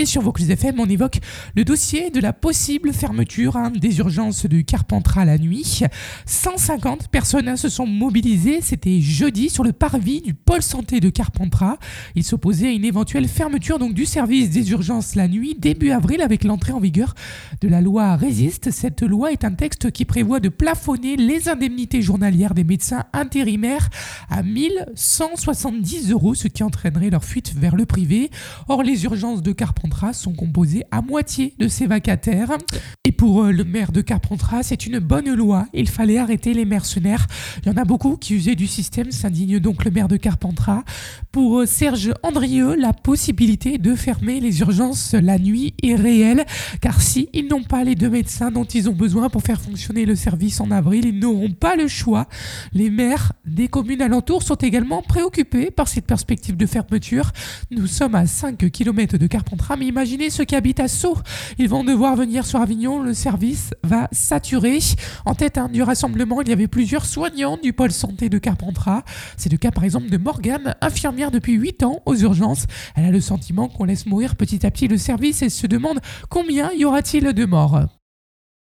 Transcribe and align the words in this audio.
Et 0.00 0.06
sur 0.06 0.22
Vaucluse 0.22 0.48
FM, 0.48 0.78
on 0.78 0.86
évoque 0.86 1.18
le 1.56 1.64
dossier 1.64 2.10
de 2.10 2.20
la 2.20 2.32
possible 2.32 2.92
fermeture 2.92 3.56
hein, 3.56 3.72
des 3.74 3.98
urgences 3.98 4.46
de 4.46 4.60
Carpentras 4.60 5.24
la 5.24 5.38
nuit. 5.38 5.80
150 6.24 7.08
personnes 7.08 7.56
se 7.56 7.68
sont 7.68 7.84
mobilisées, 7.84 8.60
c'était 8.60 9.00
jeudi, 9.00 9.50
sur 9.50 9.64
le 9.64 9.72
parvis 9.72 10.20
du 10.20 10.34
pôle 10.34 10.62
santé 10.62 11.00
de 11.00 11.10
Carpentras. 11.10 11.78
Ils 12.14 12.22
s'opposaient 12.22 12.68
à 12.68 12.70
une 12.70 12.84
éventuelle 12.84 13.26
fermeture 13.26 13.80
donc, 13.80 13.92
du 13.92 14.06
service 14.06 14.50
des 14.50 14.70
urgences 14.70 15.16
la 15.16 15.26
nuit 15.26 15.56
début 15.58 15.90
avril 15.90 16.22
avec 16.22 16.44
l'entrée 16.44 16.72
en 16.72 16.78
vigueur 16.78 17.16
de 17.60 17.66
la 17.66 17.80
loi 17.80 18.14
Résiste. 18.14 18.70
Cette 18.70 19.02
loi 19.02 19.32
est 19.32 19.42
un 19.42 19.54
texte 19.54 19.90
qui 19.90 20.04
prévoit 20.04 20.38
de 20.38 20.48
plafonner 20.48 21.16
les 21.16 21.48
indemnités 21.48 22.02
journalières 22.02 22.54
des 22.54 22.62
médecins 22.62 23.06
intérimaires 23.12 23.90
à 24.30 24.44
1170 24.44 26.12
euros, 26.12 26.36
ce 26.36 26.46
qui 26.46 26.62
entraînerait 26.62 27.10
leur 27.10 27.24
fuite 27.24 27.52
vers 27.56 27.74
le 27.74 27.84
privé. 27.84 28.30
Or, 28.68 28.84
les 28.84 29.02
urgences 29.02 29.42
de 29.42 29.50
Carpentras 29.50 29.87
sont 30.12 30.32
composés 30.32 30.84
à 30.90 31.02
moitié 31.02 31.54
de 31.58 31.68
ces 31.68 31.86
vacataires. 31.86 32.56
Et 33.04 33.12
pour 33.12 33.44
euh, 33.44 33.52
le 33.52 33.64
maire 33.64 33.92
de 33.92 34.00
Carpentras, 34.00 34.62
c'est 34.62 34.86
une 34.86 34.98
bonne 34.98 35.32
loi. 35.34 35.66
Il 35.72 35.88
fallait 35.88 36.18
arrêter 36.18 36.54
les 36.54 36.64
mercenaires. 36.64 37.26
Il 37.62 37.68
y 37.68 37.72
en 37.72 37.76
a 37.76 37.84
beaucoup 37.84 38.16
qui 38.16 38.34
usaient 38.34 38.54
du 38.54 38.66
système, 38.66 39.10
s'indigne 39.10 39.58
donc 39.58 39.84
le 39.84 39.90
maire 39.90 40.08
de 40.08 40.16
Carpentras. 40.16 40.84
Pour 41.32 41.60
euh, 41.60 41.66
Serge 41.66 42.12
Andrieux, 42.22 42.76
la 42.76 42.92
possibilité 42.92 43.78
de 43.78 43.94
fermer 43.94 44.40
les 44.40 44.60
urgences 44.60 45.14
la 45.14 45.38
nuit 45.38 45.74
est 45.82 45.94
réelle, 45.94 46.44
car 46.80 47.00
si 47.00 47.28
n'ont 47.48 47.62
pas 47.62 47.82
les 47.82 47.94
deux 47.94 48.10
médecins 48.10 48.50
dont 48.50 48.64
ils 48.64 48.88
ont 48.88 48.94
besoin 48.94 49.30
pour 49.30 49.42
faire 49.42 49.60
fonctionner 49.60 50.04
le 50.04 50.14
service 50.14 50.60
en 50.60 50.70
avril, 50.70 51.06
ils 51.06 51.18
n'auront 51.18 51.52
pas 51.52 51.76
le 51.76 51.88
choix. 51.88 52.28
Les 52.72 52.90
maires 52.90 53.32
des 53.46 53.68
communes 53.68 54.02
alentours 54.02 54.42
sont 54.42 54.56
également 54.56 55.02
préoccupés 55.02 55.70
par 55.70 55.88
cette 55.88 56.06
perspective 56.06 56.56
de 56.56 56.66
fermeture. 56.66 57.32
Nous 57.70 57.86
sommes 57.86 58.14
à 58.14 58.26
5 58.26 58.70
km 58.70 59.16
de 59.16 59.26
Carpentras, 59.26 59.76
mais 59.78 59.86
imaginez 59.86 60.30
ceux 60.30 60.44
qui 60.44 60.56
habitent 60.56 60.80
à 60.80 60.88
Sceaux. 60.88 61.16
Ils 61.58 61.68
vont 61.68 61.84
devoir 61.84 62.16
venir 62.16 62.44
sur 62.44 62.60
Avignon, 62.60 63.00
le 63.00 63.14
service 63.14 63.70
va 63.82 64.08
saturer. 64.12 64.78
En 65.24 65.34
tête 65.34 65.58
hein, 65.58 65.68
du 65.68 65.82
rassemblement, 65.82 66.40
il 66.42 66.48
y 66.48 66.52
avait 66.52 66.68
plusieurs 66.68 67.06
soignants 67.06 67.56
du 67.56 67.72
pôle 67.72 67.92
santé 67.92 68.28
de 68.28 68.38
Carpentras. 68.38 69.02
C'est 69.36 69.50
le 69.50 69.58
cas 69.58 69.70
par 69.70 69.84
exemple 69.84 70.10
de 70.10 70.16
Morgane, 70.18 70.74
infirmière 70.80 71.30
depuis 71.30 71.54
8 71.54 71.82
ans 71.84 72.02
aux 72.06 72.16
urgences. 72.16 72.66
Elle 72.94 73.04
a 73.04 73.10
le 73.10 73.20
sentiment 73.20 73.68
qu'on 73.68 73.84
laisse 73.84 74.06
mourir 74.06 74.36
petit 74.36 74.66
à 74.66 74.70
petit 74.70 74.88
le 74.88 74.98
service 74.98 75.42
et 75.42 75.48
se 75.48 75.66
demande 75.66 76.00
combien 76.28 76.70
y 76.72 76.84
aura-t-il 76.84 77.32
de 77.32 77.44
morts. 77.44 77.97